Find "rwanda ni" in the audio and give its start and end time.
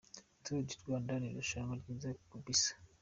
0.81-1.27